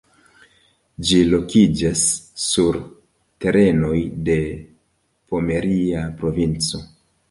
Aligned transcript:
Ĝi 1.09 1.19
lokiĝas 1.33 2.07
sur 2.47 2.81
terenoj 3.47 3.95
de 4.33 4.41
Pomeria 5.33 6.13
Provinco. 6.23 6.89